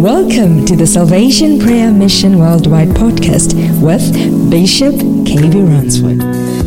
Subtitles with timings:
[0.00, 6.59] Welcome to the Salvation Prayer Mission Worldwide podcast with Bishop KB Ransford.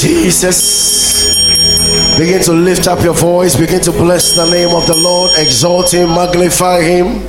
[0.00, 1.26] Jesus.
[2.18, 3.56] Begin to lift up your voice.
[3.56, 5.30] Begin to bless the name of the Lord.
[5.38, 7.20] Exalt Him, magnify Him.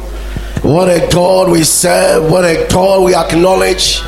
[0.61, 2.29] What a God we serve.
[2.29, 4.01] What a God we acknowledge.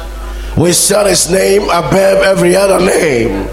[0.58, 3.48] We set His name above every other name.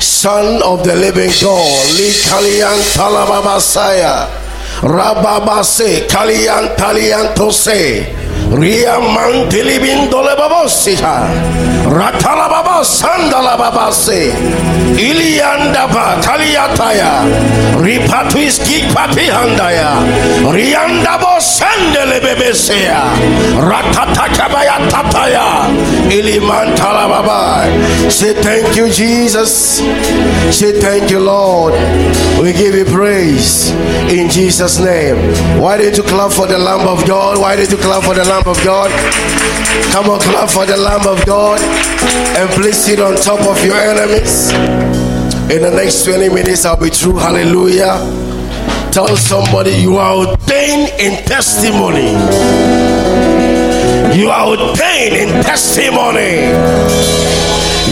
[0.00, 1.86] Son of the living God.
[1.96, 4.28] Li Kalian Talababasaya.
[4.80, 7.34] Rababase Kalian Talian.
[8.56, 11.28] Ria Mantilibin Dolebabosita.
[11.86, 14.32] Ratalababa Sandalababase.
[14.96, 17.28] Iliandaba Kaliataya.
[17.76, 20.00] Ripatuiski Papihandaya.
[20.48, 23.04] Riandabo Sandelebebesea.
[23.60, 25.68] Ratatakabaya Tataya.
[25.68, 25.95] Ilimantalababa.
[28.10, 29.78] Say thank you, Jesus.
[30.54, 31.74] Say thank you, Lord.
[32.40, 33.70] We give you praise
[34.10, 35.16] in Jesus' name.
[35.60, 37.38] Why did you clap for the Lamb of God?
[37.38, 38.90] Why did you clap for the Lamb of God?
[39.92, 43.76] Come on, clap for the Lamb of God and please sit on top of your
[43.76, 44.52] enemies.
[45.50, 47.16] In the next 20 minutes, I'll be through.
[47.16, 47.98] Hallelujah.
[48.92, 52.95] Tell somebody you are ordained in testimony.
[54.16, 56.48] You are ordained in testimony.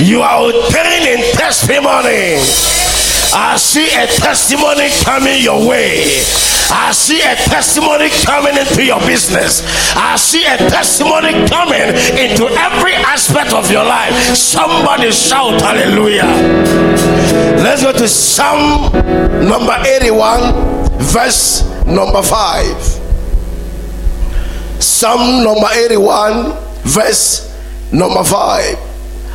[0.03, 2.41] You are ordained in testimony.
[3.37, 6.01] I see a testimony coming your way.
[6.73, 9.61] I see a testimony coming into your business.
[9.95, 14.15] I see a testimony coming into every aspect of your life.
[14.35, 16.25] Somebody shout hallelujah.
[17.61, 18.91] Let's go to Psalm
[19.47, 23.04] number 81, verse number 5.
[25.05, 27.53] Psalm number 81, verse
[27.93, 28.79] number 5.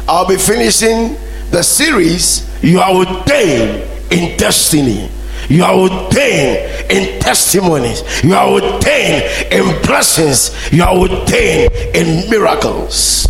[0.08, 1.16] I'll be finishing
[1.52, 2.50] the series.
[2.64, 5.12] You are ordained in destiny.
[5.48, 8.02] You are ordained in testimonies.
[8.24, 10.50] You are ordained in blessings.
[10.74, 13.28] You are ordained in miracles.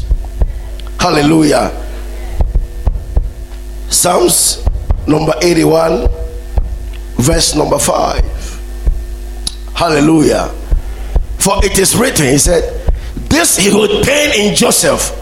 [0.97, 1.73] Hallelujah.
[3.89, 4.65] Psalms
[5.05, 6.07] number 81,
[7.17, 8.23] verse number 5.
[9.75, 10.55] Hallelujah.
[11.39, 12.63] For it is written, he said,
[13.29, 15.15] This he ordained in Joseph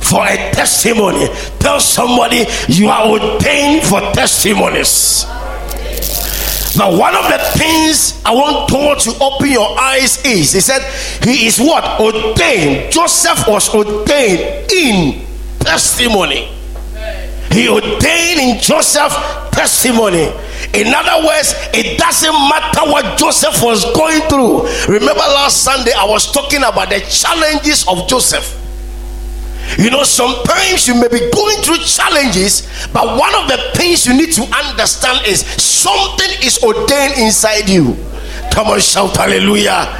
[0.00, 1.28] for a testimony.
[1.58, 5.24] Tell somebody you are ordained for testimonies.
[6.76, 10.82] Now, one of the things I want God to open your eyes is He said,
[11.22, 12.00] He is what?
[12.00, 12.92] Ordained.
[12.92, 15.24] Joseph was ordained in
[15.60, 16.50] testimony.
[17.52, 19.12] He ordained in Joseph
[19.52, 20.32] testimony.
[20.72, 24.66] In other words, it doesn't matter what Joseph was going through.
[24.88, 28.60] Remember last Sunday, I was talking about the challenges of Joseph.
[29.78, 34.14] You know, sometimes you may be going through challenges, but one of the things you
[34.14, 37.96] need to understand is something is ordained inside you.
[38.54, 39.90] Come on, shout hallelujah.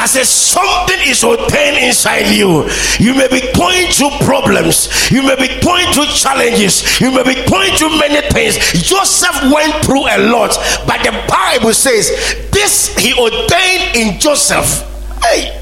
[0.00, 2.64] I said something is ordained inside you.
[2.98, 7.36] You may be going through problems, you may be going through challenges, you may be
[7.44, 8.56] going through many things.
[8.72, 10.56] Joseph went through a lot,
[10.88, 12.08] but the Bible says
[12.50, 14.88] this he ordained in Joseph.
[15.20, 15.52] Hey,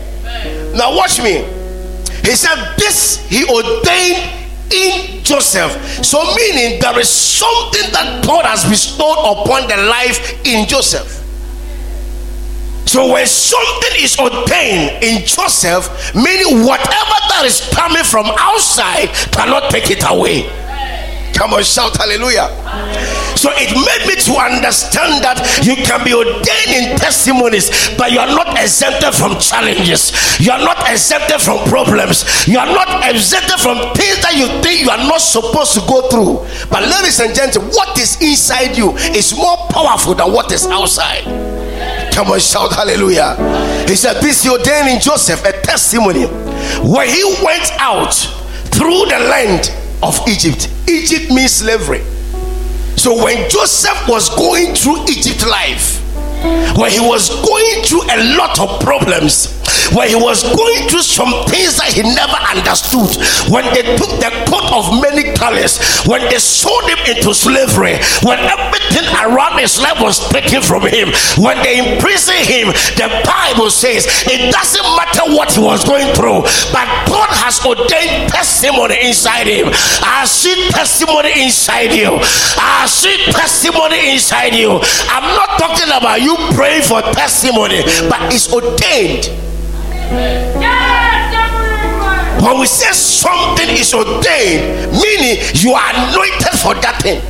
[0.77, 1.43] now watch me.
[2.23, 4.39] He said, This he ordained
[4.71, 5.73] in Joseph.
[6.05, 11.18] So, meaning there is something that God has bestowed upon the life in Joseph.
[12.89, 19.69] So, when something is ordained in Joseph, meaning whatever that is coming from outside cannot
[19.71, 20.49] take it away.
[21.37, 22.49] Come on, shout hallelujah.
[23.37, 28.19] So it made me to understand that you can be ordained in testimonies, but you
[28.19, 30.11] are not exempted from challenges.
[30.41, 32.25] You are not exempted from problems.
[32.49, 36.09] You are not exempted from things that you think you are not supposed to go
[36.09, 36.41] through.
[36.73, 41.48] But ladies and gentlemen, what is inside you is more powerful than what is outside.
[42.19, 43.37] Come on, shout hallelujah.
[43.87, 46.25] He said, This he ordained in Joseph a testimony
[46.83, 48.13] where he went out
[48.75, 49.71] through the land
[50.03, 50.69] of Egypt.
[50.89, 52.01] Egypt means slavery.
[52.99, 56.03] So when Joseph was going through Egypt life,
[56.77, 59.58] when he was going through a lot of problems,
[59.95, 63.17] when he was going through some things that he never understood,
[63.49, 68.39] when they took the coat of many colors, when they sold him into slavery, when
[68.39, 72.69] everything around his life was taken from him, when they imprisoned him,
[72.99, 76.43] the Bible says it doesn't matter what he was going through,
[76.73, 79.69] but God has ordained testimony inside him.
[80.03, 82.19] I see testimony inside you.
[82.59, 84.81] I see testimony inside you.
[85.09, 89.48] I'm not talking about you praying for testimony, but it's ordained.
[92.41, 97.21] When we say something is ordained, meaning you are anointed for that thing.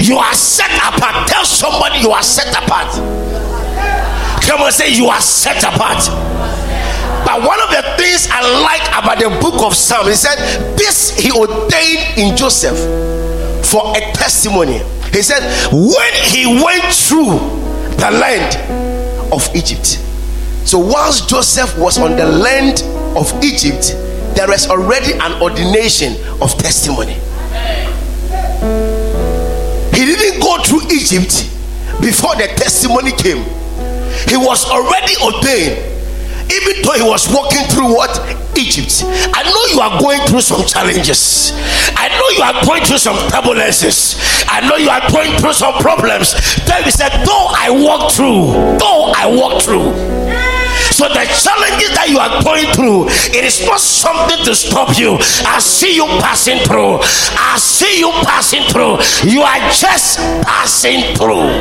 [0.00, 1.26] You are set apart.
[1.28, 2.94] Tell somebody you are set apart.
[4.44, 6.06] Come and say you are set apart.
[7.26, 10.38] But one of the things I like about the book of Psalms, he said,
[10.78, 12.78] This he ordained in Joseph
[13.66, 14.78] for a testimony.
[15.12, 15.42] He said,
[15.72, 17.36] When he went through
[17.98, 18.56] the land
[19.32, 20.07] of Egypt.
[20.68, 22.82] So, whilst Joseph was on the land
[23.16, 23.96] of Egypt,
[24.36, 26.12] there is already an ordination
[26.42, 27.14] of testimony.
[29.96, 31.48] He didn't go through Egypt
[32.02, 33.44] before the testimony came,
[34.28, 35.98] he was already ordained
[36.52, 38.12] even though he was walking through what
[38.56, 39.04] Egypt.
[39.34, 41.52] I know you are going through some challenges.
[41.96, 44.16] I know you are going through some turbulences.
[44.48, 46.34] I know you are going through some problems.
[46.64, 49.92] David said, Though I walk through, though I walk through.
[50.98, 55.14] So the challenges that you are going through, it is not something to stop you.
[55.46, 56.98] I see you passing through.
[57.38, 58.98] I see you passing through.
[59.22, 61.54] You are just passing through.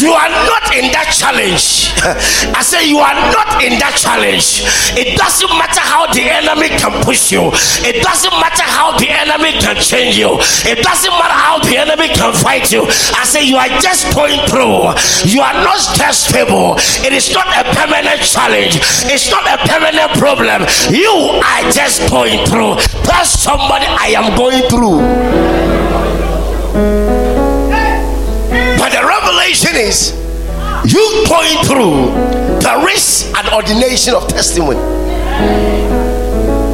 [0.00, 1.92] You are not in that challenge.
[2.56, 4.64] I say you are not in that challenge.
[4.96, 7.52] It doesn't matter how the enemy can push you.
[7.84, 10.40] It doesn't matter how the enemy can change you.
[10.64, 12.88] It doesn't matter how the enemy can fight you.
[13.12, 14.96] I say you are just going through.
[15.28, 16.80] You are not testable.
[17.04, 18.80] It is not a permanent challenge.
[19.04, 20.64] It's not a permanent problem.
[20.88, 21.12] You
[21.44, 22.80] are just going through.
[23.04, 25.99] Tell somebody I am going through.
[29.40, 30.12] Revelation is
[30.92, 32.12] you going through,
[32.60, 34.78] there is an ordination of testimony.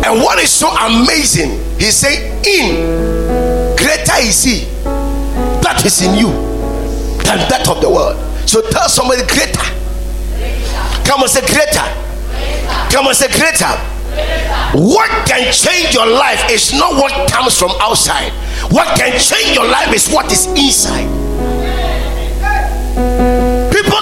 [0.04, 4.64] And what is so amazing, he said, In greater is he
[5.62, 6.30] that is in you
[7.24, 8.16] than that of the world.
[8.48, 9.66] So tell somebody greater.
[11.04, 11.86] Come on, say greater.
[12.90, 13.74] Come on, say greater.
[14.78, 18.32] What can change your life is not what comes from outside.
[18.70, 21.25] What can change your life is what is inside.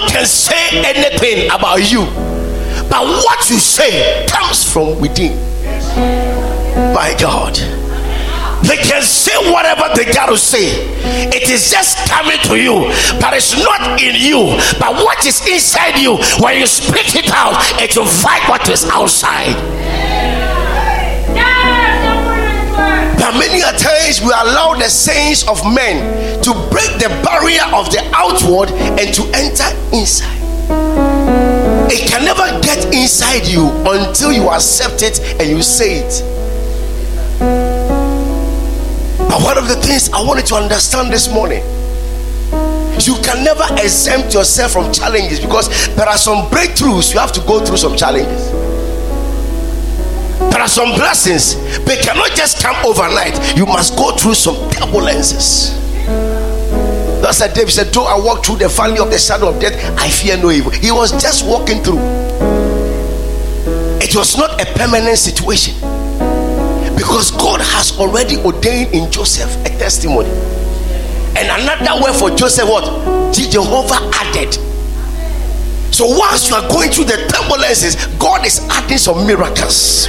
[0.08, 2.04] Can say anything about you,
[2.88, 5.36] but what you say comes from within.
[6.94, 7.54] My God.
[8.64, 10.88] They can say whatever they got to say.
[11.28, 12.88] It is just coming to you,
[13.20, 14.56] but it's not in you.
[14.78, 18.86] But what is inside you, when you speak it out, it will fight what is
[18.86, 19.54] outside.
[23.24, 27.88] But many a times we allow the sayings of men to break the barrier of
[27.88, 28.68] the outward
[29.00, 29.64] and to enter
[29.96, 30.36] inside.
[31.90, 36.22] It can never get inside you until you accept it and you say it.
[39.16, 41.64] But one of the things I wanted to understand this morning
[43.00, 47.40] you can never exempt yourself from challenges because there are some breakthroughs you have to
[47.40, 48.63] go through some challenges.
[50.64, 53.54] Are some blessings, they cannot just come overnight.
[53.54, 55.76] You must go through some turbulences.
[57.20, 59.74] That's why David said, Though I walk through the valley of the shadow of death,
[59.98, 60.70] I fear no evil.
[60.70, 61.98] He was just walking through.
[64.00, 65.74] It was not a permanent situation
[66.96, 70.30] because God has already ordained in Joseph a testimony.
[71.36, 73.34] And another word for Joseph, what?
[73.34, 74.56] Jehovah added.
[75.94, 80.08] So whilst you are going through the turbulences, God is adding some miracles.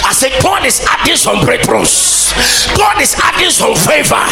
[0.00, 2.32] I say God is adding some breakthroughs.
[2.76, 4.24] God is adding some favor.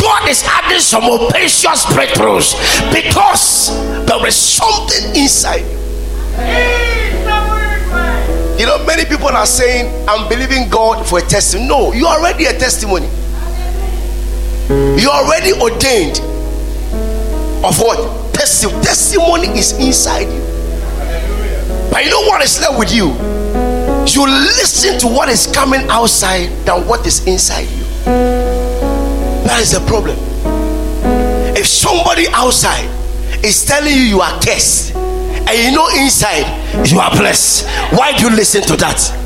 [0.00, 2.56] God is adding some audacious breakthroughs
[2.92, 3.68] because
[4.06, 5.66] there is something inside
[8.58, 11.68] you know, many people are saying, I'm believing God for a testimony.
[11.68, 13.06] No, you're already a testimony.
[15.00, 16.18] You're already ordained
[17.64, 18.27] of what?
[18.38, 18.82] Testimony.
[18.82, 20.40] Testimony is inside you.
[21.90, 23.08] But you know what is left with you?
[24.06, 27.84] You listen to what is coming outside than what is inside you.
[29.44, 30.16] That is the problem.
[31.56, 32.88] If somebody outside
[33.44, 36.46] is telling you you are cursed, and you know inside
[36.86, 37.66] you are blessed.
[37.96, 39.17] Why do you listen to that?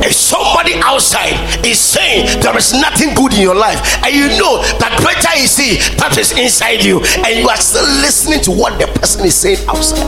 [0.00, 4.62] If somebody outside is saying there is nothing good in your life, and you know
[4.78, 8.78] that greater is He that is inside you, and you are still listening to what
[8.78, 10.06] the person is saying outside.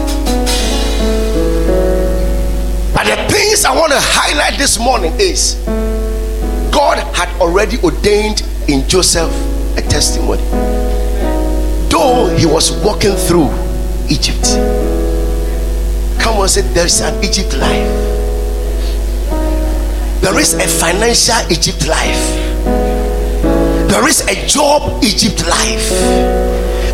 [2.95, 5.55] But the things I want to highlight this morning is
[6.71, 9.33] God had already ordained in Joseph
[9.77, 10.43] a testimony.
[11.91, 13.51] Though he was walking through
[14.09, 14.45] Egypt,
[16.21, 18.10] come on, say there is an Egypt life.
[20.21, 22.25] There is a financial Egypt life.
[23.89, 25.91] There is a job Egypt life.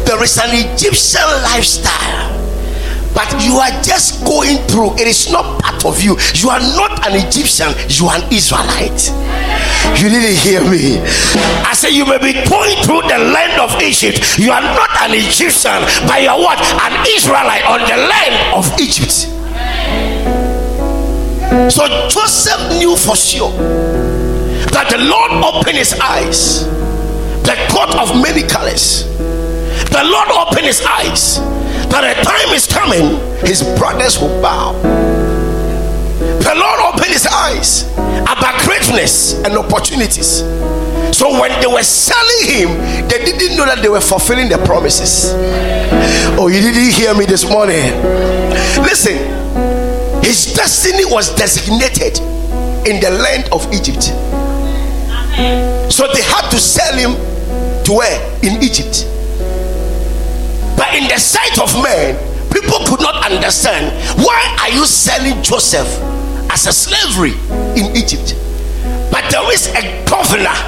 [0.07, 2.33] There is an Egyptian lifestyle.
[3.13, 4.95] But you are just going through.
[4.95, 6.17] It is not part of you.
[6.35, 7.75] You are not an Egyptian.
[7.89, 9.11] You are an Israelite.
[9.99, 11.01] You didn't hear me.
[11.67, 14.39] I said you may be going through the land of Egypt.
[14.39, 16.61] You are not an Egyptian, but you are what?
[16.61, 19.36] An Israelite on the land of Egypt.
[21.71, 23.53] So Joseph knew for sure
[24.73, 26.65] that the Lord opened his eyes,
[27.43, 29.05] the coat of many colors.
[29.91, 31.39] The Lord opened his eyes
[31.91, 34.73] that a time is coming, his brothers will bow.
[36.19, 37.89] The Lord opened his eyes
[38.23, 40.41] about greatness and opportunities.
[41.17, 42.69] So when they were selling him,
[43.09, 45.33] they didn't know that they were fulfilling the promises.
[46.39, 47.95] Oh, you didn't hear me this morning.
[48.83, 49.46] Listen,
[50.27, 52.19] his destiny was designated
[52.85, 54.03] in the land of Egypt.
[55.93, 57.15] So they had to sell him
[57.85, 58.19] to where?
[58.43, 59.07] In Egypt.
[60.77, 62.19] But in the sight of men,
[62.51, 65.87] people could not understand why are you selling Joseph
[66.51, 67.35] as a slavery
[67.79, 68.35] in Egypt?
[69.13, 70.59] But there is a governor,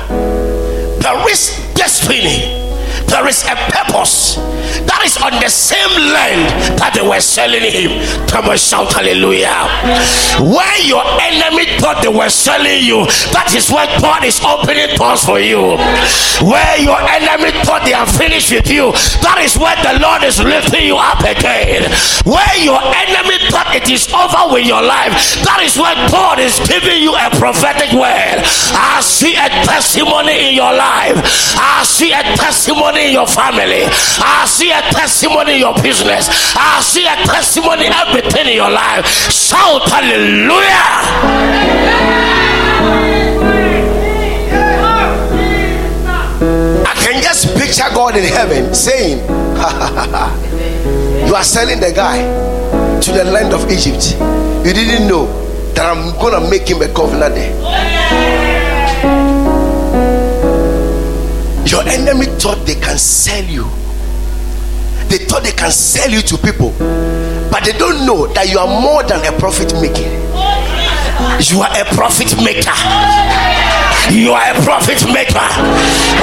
[1.03, 2.68] there is destiny
[3.09, 4.37] there is a purpose
[4.85, 7.99] that is on the same land that they were selling him.
[8.29, 9.69] Come on, shout hallelujah.
[10.45, 15.25] Where your enemy thought they were selling you, that is where God is opening doors
[15.25, 15.81] for you.
[16.45, 18.93] Where your enemy thought they are finished with you,
[19.25, 21.89] that is where the Lord is lifting you up again.
[22.29, 25.15] Where your enemy thought it is over with your life,
[25.49, 28.45] that is where God is giving you a prophetic word.
[28.77, 31.19] I see a testimony in your life.
[31.57, 33.85] I see a testimony in your family.
[34.21, 36.29] I see a testimony in your business.
[36.57, 39.07] I see a testimony everything in your life.
[39.31, 41.79] Shout hallelujah.
[46.87, 49.19] I can just picture God in heaven saying,
[51.27, 52.19] You are selling the guy
[53.01, 54.17] to the land of Egypt.
[54.67, 55.27] You didn't know
[55.75, 57.55] that I'm gonna make him a governor there.
[61.71, 63.65] Your enemy thought they can sell you.
[65.09, 66.71] They thought they can sell you to people,
[67.51, 70.09] but they don't know that you are more than a profit maker.
[71.41, 72.73] You are a profit maker.
[74.11, 75.45] You are a profit maker.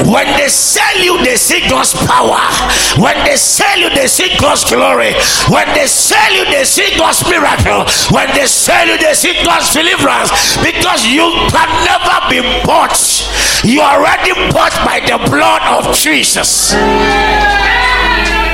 [0.09, 2.41] When they sell you, they see God's power.
[2.97, 5.13] When they sell you, they see God's glory.
[5.49, 7.85] When they sell you, they see God's miracle.
[8.11, 10.57] When they sell you, they see God's deliverance.
[10.57, 12.97] Because you can never be bought.
[13.63, 16.73] You are already bought by the blood of Jesus.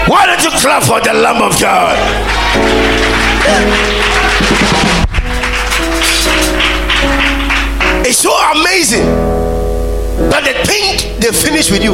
[0.08, 1.98] Why don't you clap for the Lamb of God?
[8.12, 9.08] It's so amazing
[10.28, 11.94] that they think they finished with you.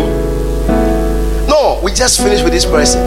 [1.46, 3.00] No, we just finished with this person.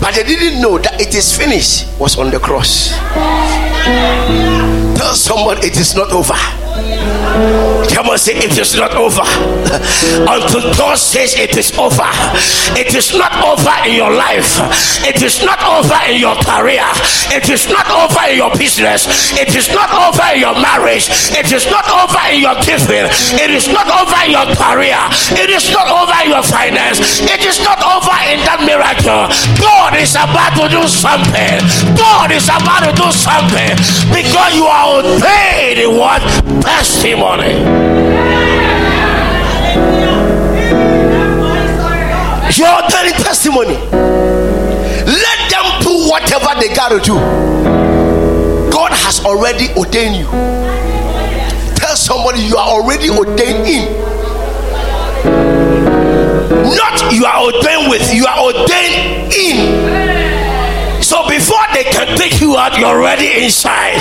[0.00, 2.90] But they didn't know that it is finished was on the cross.
[4.94, 6.38] Tell someone it is not over.
[7.92, 9.22] Come on, say it is not over.
[10.26, 12.08] Until God says it is over.
[12.76, 14.60] It is not over in your life.
[15.06, 16.84] It is not over in your career.
[17.32, 19.06] It is not over in your business.
[19.38, 21.08] It is not over in your marriage.
[21.34, 23.06] It is not over in your giving.
[23.38, 24.98] It is not over in your career.
[25.38, 27.22] It is not over in your finance.
[27.22, 29.30] It is not over in that miracle.
[29.58, 31.58] God is about to do something.
[31.96, 33.74] God is about to do something
[34.10, 36.20] because you are ordained in what
[36.92, 37.52] testimony.
[42.52, 43.76] You're telling testimony.
[45.08, 47.14] Let them do whatever they got to do.
[48.70, 50.26] God has already ordained you.
[51.76, 54.02] Tell somebody you are already ordained in.
[56.76, 61.02] Not you are ordained with, you are ordained in.
[61.02, 64.00] So before they can take you out, you're already inside.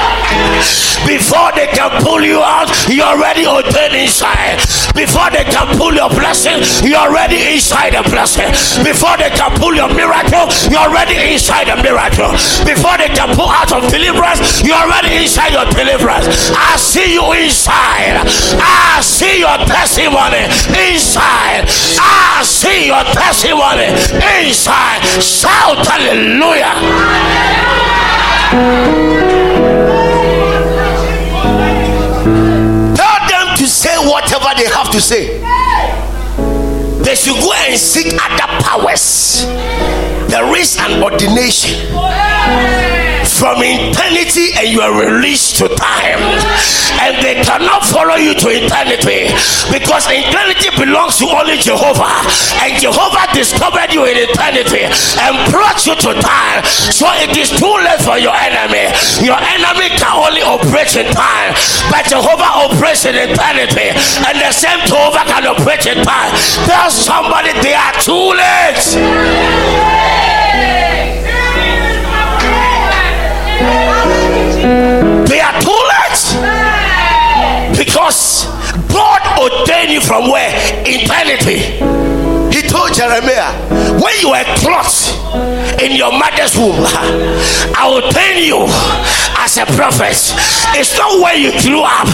[1.05, 4.61] Before they can pull you out, you're already ordained inside.
[4.93, 8.47] Before they can pull your blessing, you're already inside the blessing.
[8.83, 12.31] Before they can pull your miracle, you're already inside the miracle.
[12.63, 16.27] Before they can pull out of deliverance, you're already inside your deliverance.
[16.53, 18.21] I see you inside.
[18.61, 20.45] I see your testimony
[20.91, 21.65] inside.
[21.97, 23.89] I see your testimony
[24.43, 25.01] inside.
[25.21, 27.20] Shout hallelujah.
[32.95, 35.39] Tell them to say whatever they have to say.
[37.03, 39.45] They should go and seek other powers.
[40.29, 41.91] There is an ordination
[43.41, 46.21] from eternity and you are released to time.
[47.01, 49.33] And they cannot follow you to eternity
[49.73, 52.21] because eternity belongs to only Jehovah.
[52.61, 56.61] And Jehovah discovered you in eternity and brought you to time.
[56.93, 58.93] So it is too late for your enemy.
[59.25, 61.57] Your enemy can only operate in time,
[61.89, 63.89] but Jehovah operates in eternity.
[64.21, 66.29] And the same Jehovah can operate in time.
[66.69, 68.83] Tell somebody they are too late.
[75.27, 77.77] They are too late.
[77.77, 78.45] Because
[78.91, 80.51] God ordained you from where?
[80.85, 82.20] Eternity.
[82.71, 83.51] Told Jeremiah,
[83.99, 85.11] when you were clothed
[85.83, 86.79] in your mother's womb,
[87.75, 88.63] I will ordain you
[89.43, 90.15] as a prophet.
[90.79, 92.07] It's not where you grew up,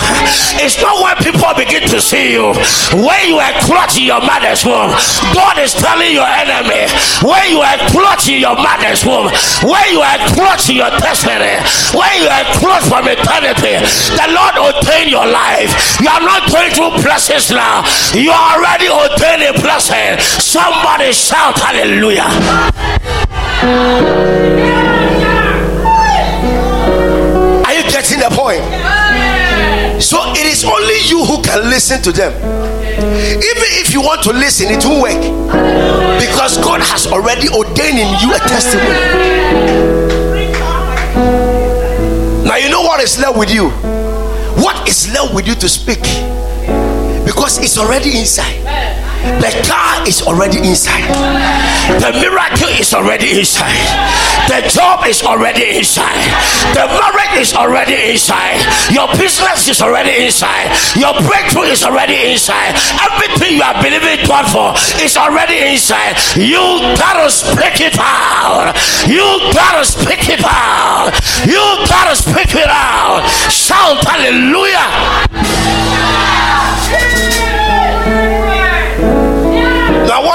[0.58, 2.58] it's not where people begin to see you.
[2.98, 4.98] When you are clothed in your mother's womb,
[5.30, 6.90] God is telling your enemy,
[7.22, 9.30] when you are clothed in your mother's womb,
[9.62, 11.54] when you are clothed in your destiny,
[11.94, 13.78] when you are clothed from eternity,
[14.18, 15.70] the Lord will ordained your life.
[16.02, 17.86] You are not going through blessings now,
[18.18, 20.18] you are already ordained a blessing.
[20.48, 22.24] Somebody shout hallelujah.
[27.66, 28.64] Are you getting the point?
[30.02, 32.32] So it is only you who can listen to them.
[32.98, 35.22] Even if you want to listen, it won't work
[36.18, 38.96] because God has already ordained in you a testimony.
[42.48, 43.70] Now, you know what is left with you?
[44.64, 46.02] What is left with you to speak?
[47.26, 48.67] Because it's already inside.
[49.42, 51.08] The car is already inside.
[52.00, 53.76] The miracle is already inside.
[54.48, 56.16] The job is already inside.
[56.74, 58.62] The marriage is already inside.
[58.92, 60.72] Your business is already inside.
[60.96, 62.76] Your breakthrough is already inside.
[63.04, 66.16] Everything you are believing God for is already inside.
[66.36, 68.76] You gotta speak it out.
[69.08, 71.12] You gotta speak it out.
[71.46, 73.28] You gotta speak it out.
[73.52, 74.88] Shout hallelujah.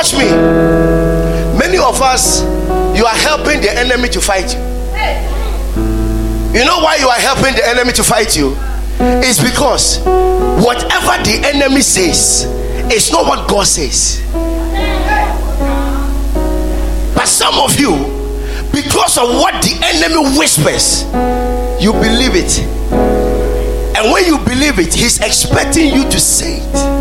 [0.02, 0.28] Watch me.
[1.56, 2.42] Many of us,
[2.98, 4.60] you are helping the enemy to fight you.
[6.58, 8.56] You know why you are helping the enemy to fight you?
[8.98, 10.00] It's because
[10.64, 12.44] whatever the enemy says
[12.92, 14.20] is not what God says.
[17.14, 17.94] But some of you,
[18.72, 21.04] because of what the enemy whispers,
[21.80, 22.58] you believe it.
[23.96, 26.91] And when you believe it, he's expecting you to say it.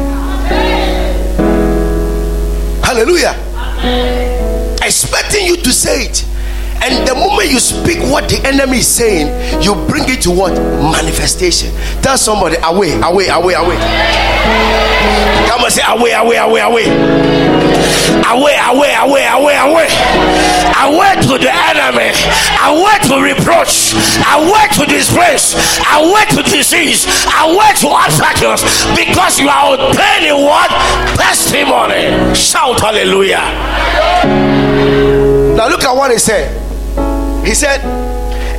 [2.91, 3.34] Hallelujah.
[4.84, 6.30] Expecting you to say it.
[6.83, 9.29] And the moment you speak what the enemy is saying,
[9.61, 10.53] you bring it to what?
[10.57, 11.69] Manifestation.
[12.01, 13.77] Tell somebody, away, away, away, away.
[15.45, 16.85] Come and say, away, away, away, away.
[18.31, 19.87] Away, away, away, away, away.
[20.81, 22.09] Away to the enemy.
[22.65, 23.93] Away to reproach.
[24.33, 25.53] Away to disgrace.
[25.93, 27.05] Away to disease.
[27.41, 28.65] Away to obstacles.
[28.97, 30.69] Because you are obtaining what?
[31.17, 32.33] Testimony.
[32.33, 33.45] Shout hallelujah.
[35.55, 36.61] Now look at what he said.
[37.43, 37.82] He said,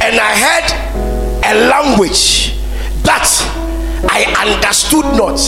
[0.02, 0.68] and I heard
[1.44, 2.56] a language
[3.02, 3.28] that
[4.10, 5.38] I understood not.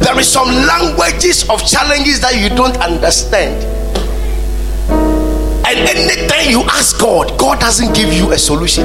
[0.00, 3.62] There is some languages of challenges that you don't understand.
[5.66, 8.84] And anytime you ask God, God doesn't give you a solution.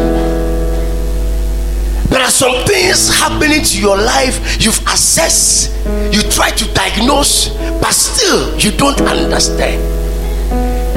[2.09, 5.71] There are some things happening to your life you've assessed,
[6.11, 7.49] you try to diagnose,
[7.79, 9.79] but still you don't understand.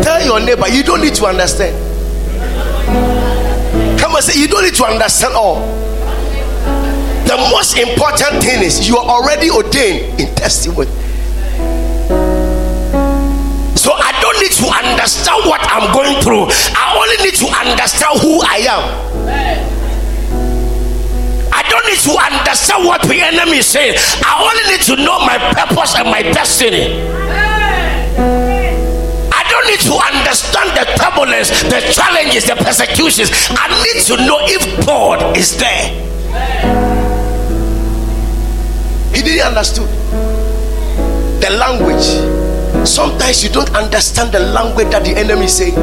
[0.03, 1.92] Tell your neighbor, you don't need to understand.
[3.99, 5.61] Come and say, you don't need to understand all.
[7.27, 10.91] The most important thing is you are already ordained in testimony.
[13.77, 16.47] So I don't need to understand what I'm going through.
[16.77, 18.85] I only need to understand who I am.
[21.53, 23.95] I don't need to understand what the enemy is saying.
[23.97, 27.01] I only need to know my purpose and my destiny.
[29.33, 31.81] I don't need to understand the turbulence, the
[32.23, 35.91] challenges, the persecutions, I need to know if God is there.
[39.15, 39.89] He didn't understand
[41.43, 42.87] the language.
[42.87, 45.75] Sometimes you don't understand the language that the enemy is saying.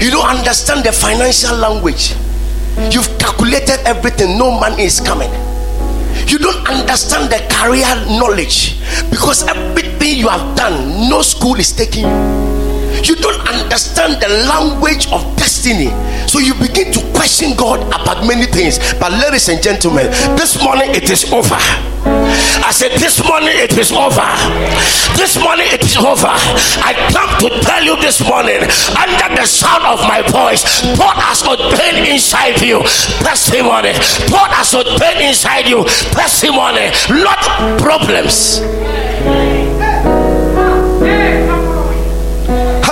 [0.00, 2.14] You don't understand the financial language.
[2.90, 5.30] You've calculated everything, no money is coming.
[6.26, 7.86] You don't understand the career
[8.18, 8.78] knowledge
[9.10, 12.47] because everything you have done, no school is taking you.
[13.04, 15.90] You don't understand the language of destiny.
[16.28, 18.78] So you begin to question God about many things.
[19.00, 21.58] But, ladies and gentlemen, this morning it is over.
[22.64, 24.28] I said, This morning it is over.
[25.16, 26.28] This morning it is over.
[26.84, 28.60] I come to tell you this morning,
[28.96, 30.64] under the sound of my voice,
[30.96, 32.80] God has ordained inside you
[33.24, 33.92] testimony.
[34.30, 37.40] God has ordained inside you testimony, not
[37.80, 38.60] problems.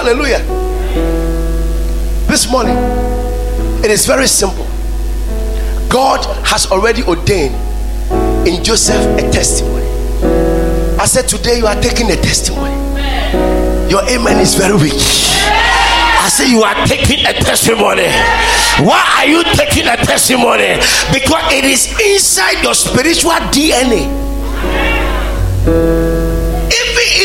[0.07, 0.39] Hallelujah.
[2.29, 2.77] This morning,
[3.83, 4.65] it is very simple.
[5.89, 7.57] God has already ordained
[8.47, 9.85] in Joseph a testimony.
[10.97, 12.71] I said, Today you are taking a testimony.
[13.91, 14.95] Your amen is very weak.
[14.95, 18.07] I say you are taking a testimony.
[18.87, 20.79] Why are you taking a testimony?
[21.13, 24.07] Because it is inside your spiritual DNA.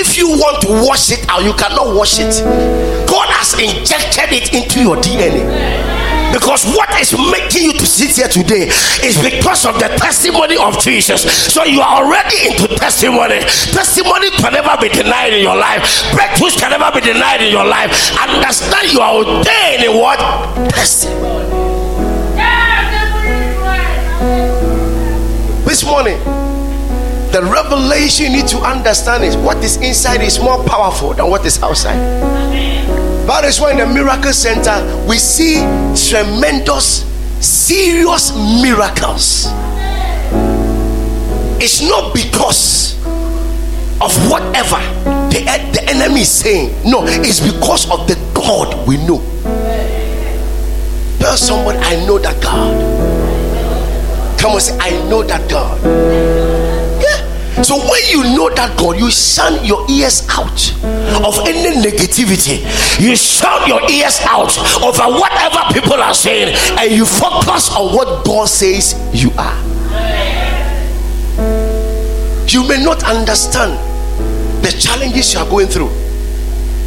[0.01, 2.33] If you want to wash it out, you cannot wash it.
[3.05, 5.45] God has injected it into your DNA.
[6.33, 8.65] Because what is making you to sit here today
[9.05, 11.21] is because of the testimony of Jesus.
[11.53, 13.45] So you are already into testimony.
[13.77, 15.85] Testimony can never be denied in your life.
[16.17, 17.93] Breakthroughs can never be denied in your life.
[18.17, 20.17] Understand you are ordained in what?
[20.73, 21.45] Testimony.
[25.63, 26.17] This morning,
[27.31, 31.45] the revelation you need to understand is what is inside is more powerful than what
[31.45, 31.97] is outside.
[33.27, 35.55] That is why in the miracle center we see
[36.09, 37.05] tremendous,
[37.39, 39.47] serious miracles.
[41.63, 42.97] It's not because
[44.01, 44.81] of whatever
[45.29, 46.73] the, the enemy is saying.
[46.83, 49.21] No, it's because of the God we know.
[51.19, 52.81] Tell somebody, I know that God.
[54.39, 56.30] Come on, say, I know that God.
[57.63, 60.73] So when you know that God, you shun your ears out
[61.23, 62.65] of any negativity.
[62.99, 68.25] You shut your ears out over whatever people are saying, and you focus on what
[68.25, 69.55] God says you are.
[72.47, 73.79] You may not understand
[74.65, 75.89] the challenges you are going through.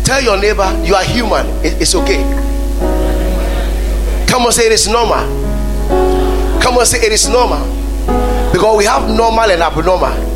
[0.05, 1.47] Tell your neighbor you are human.
[1.65, 2.23] It's okay.
[4.29, 5.23] Come on, say it is normal.
[6.61, 7.63] Come on, say it is normal.
[8.53, 10.34] Because we have normal and abnormal.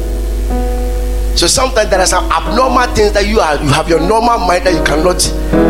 [1.38, 4.66] So sometimes there are some abnormal things that you are you have your normal mind
[4.66, 5.24] that you cannot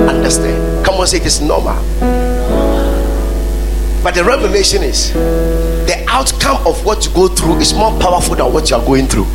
[0.09, 0.83] understand.
[0.83, 1.75] Come on, say it is normal.
[4.03, 8.51] But the revelation is the outcome of what you go through is more powerful than
[8.51, 9.27] what you are going through.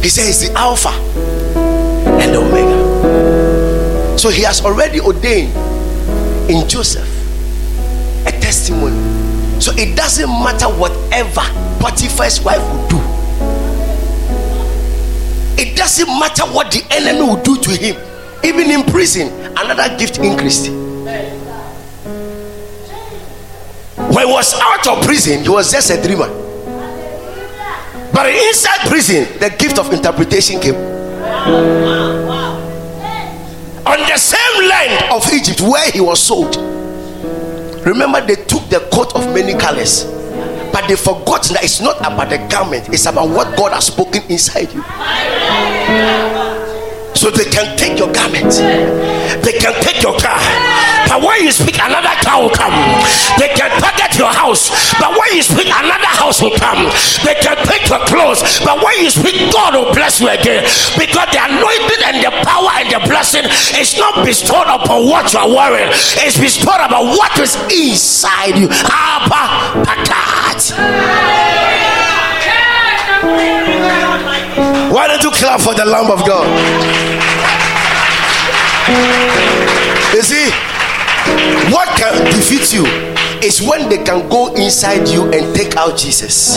[0.00, 0.90] He says the Alpha
[2.22, 4.16] and the Omega.
[4.16, 5.52] So he has already ordained
[6.48, 7.17] in Joseph.
[9.68, 11.42] So it doesn't matter whatever
[11.78, 12.96] Potiphar's wife will do.
[15.60, 17.94] It doesn't matter what the enemy will do to him.
[18.42, 19.28] Even in prison,
[19.58, 20.70] another gift increased.
[20.70, 21.44] When
[24.26, 26.28] he was out of prison, he was just a dreamer.
[28.10, 30.76] But inside prison, the gift of interpretation came.
[33.84, 36.77] On the same land of Egypt where he was sold.
[37.84, 40.04] Remember, they took the coat of many colors,
[40.72, 44.22] but they forgot that it's not about the garment, it's about what God has spoken
[44.28, 44.82] inside you.
[47.14, 48.52] So they can take your garment,
[49.42, 50.38] they can take your car,
[51.08, 52.76] but when you speak, another car will come.
[53.40, 54.68] They can target your house,
[55.00, 56.92] but when you speak, another house will come.
[57.24, 60.62] They can take your clothes, but when you speak, God will bless you again
[61.00, 63.48] because the anointing and the power and the blessing
[63.80, 65.88] is not bestowed upon what you are wearing,
[66.20, 68.68] it's bestowed upon what is inside you.
[74.92, 76.46] Why don't you clap for the Lamb of God?
[80.14, 80.50] You see,
[81.70, 82.84] what can defeat you
[83.42, 86.56] is when they can go inside you and take out Jesus.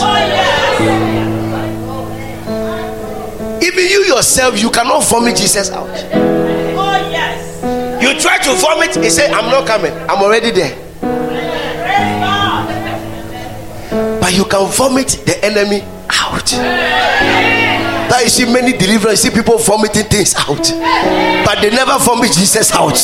[3.62, 5.88] Even you yourself, you cannot vomit Jesus out.
[8.02, 10.76] You try to vomit, he say, I'm not coming, I'm already there.
[14.20, 17.51] But you can vomit the enemy out.
[18.12, 20.60] That you see many deliverance, you see people vomiting things out,
[21.48, 23.00] but they never vomit Jesus out.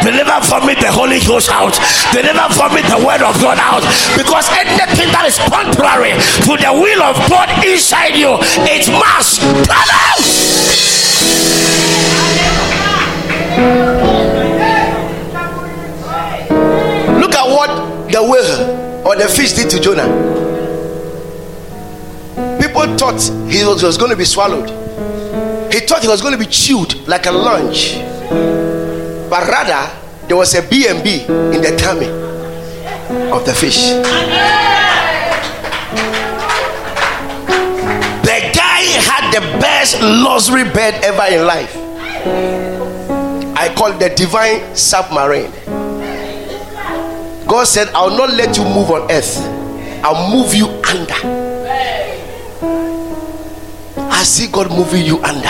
[0.00, 1.76] They never vomit the Holy Ghost out.
[2.16, 3.84] They never vomit the Word of God out
[4.16, 6.16] because anything that is contrary
[6.48, 8.32] to the will of God inside you,
[8.64, 10.24] it must come out.
[17.20, 20.45] Look at what the whale or the fish did to Jonah.
[22.86, 23.20] People thought
[23.50, 24.70] he was, was going to be swallowed.
[25.72, 27.96] He thought he was going to be chewed like a lunch.
[29.28, 29.92] But rather,
[30.28, 32.06] there was a B&B in the tummy
[33.32, 33.90] of the fish.
[38.22, 41.74] The guy had the best luxury bed ever in life.
[43.56, 45.50] I call it the divine submarine.
[47.48, 49.38] God said, I'll not let you move on earth,
[50.04, 51.45] I'll move you under.
[54.26, 55.48] See God moving you under.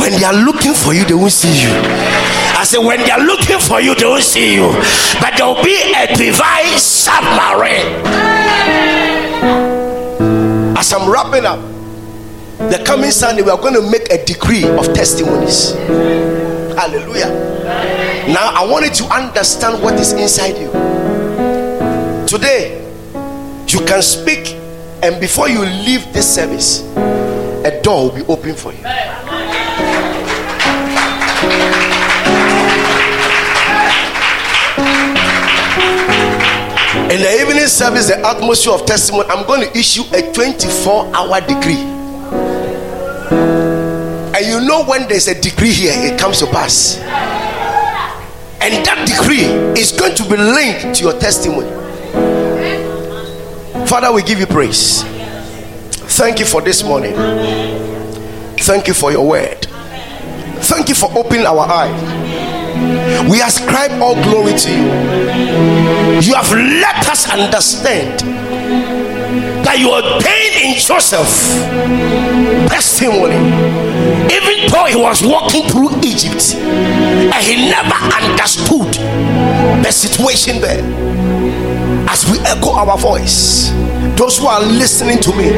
[0.00, 1.70] When they are looking for you, they won't see you.
[1.72, 4.68] I say, when they are looking for you, they won't see you.
[5.18, 8.04] But there will be a divine submarine.
[10.76, 11.58] As I'm wrapping up,
[12.70, 15.72] the coming Sunday, we are going to make a decree of testimonies.
[16.76, 17.30] Hallelujah.
[18.28, 20.70] Now, I wanted to understand what is inside you.
[22.26, 22.84] Today,
[23.68, 24.56] you can speak,
[25.02, 26.82] and before you leave this service,
[27.64, 28.78] a door will be open for you.
[37.08, 41.40] In the evening service, the atmosphere of testimony, I'm going to issue a 24 hour
[41.40, 41.82] decree.
[44.34, 46.98] And you know when there's a decree here, it comes to pass.
[48.60, 49.44] And that decree
[49.80, 51.85] is going to be linked to your testimony.
[53.86, 55.02] Father, we give you praise.
[56.18, 57.14] Thank you for this morning.
[58.58, 59.64] Thank you for your word.
[60.64, 63.30] Thank you for opening our eyes.
[63.30, 64.86] We ascribe all glory to you.
[66.20, 68.20] You have let us understand
[69.64, 71.28] that you ordained in Joseph
[72.68, 73.36] testimony.
[74.34, 78.92] Even though he was walking through Egypt and he never understood
[79.84, 81.65] the situation there.
[82.08, 83.70] As we echo our voice,
[84.16, 85.50] those who are listening to me,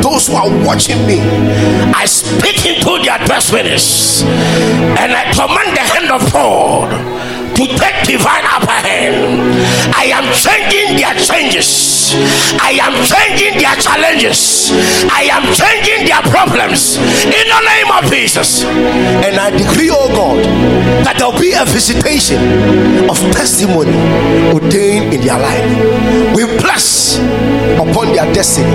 [0.00, 1.20] those who are watching me,
[1.94, 6.90] I speak into their destinies and I command the hand of God
[7.56, 12.14] to take divine upper I am changing their changes.
[12.60, 14.70] I am changing their challenges.
[15.10, 18.64] I am changing their problems in the name of Jesus.
[18.64, 20.44] And I decree, oh God,
[21.04, 23.96] that there'll be a visitation of testimony
[24.52, 26.36] ordained in their life.
[26.36, 27.01] We bless
[27.92, 28.72] upon their destiny.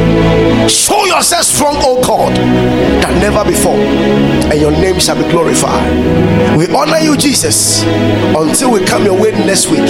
[0.70, 6.58] Show yourself strong, O God, than never before, and your name shall be glorified.
[6.58, 9.90] We honor you, Jesus, until we come your way next week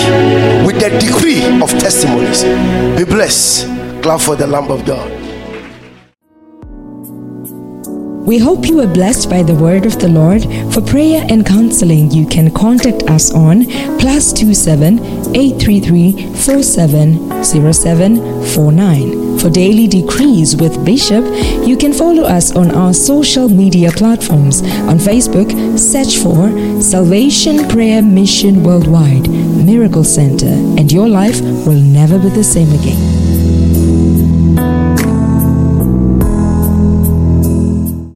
[0.66, 2.44] with the decree of testimonies.
[2.98, 3.66] Be blessed.
[4.02, 5.17] Clap for the Lamb of God.
[8.28, 10.44] We hope you were blessed by the word of the Lord.
[10.74, 13.64] For prayer and counseling, you can contact us on
[14.00, 15.00] plus two seven
[15.34, 19.40] eight three three four seven zero seven four nine.
[19.40, 21.24] For daily decrees with Bishop,
[21.66, 24.62] you can follow us on our social media platforms.
[24.92, 32.20] On Facebook, search for Salvation Prayer Mission Worldwide Miracle Center, and your life will never
[32.20, 33.57] be the same again.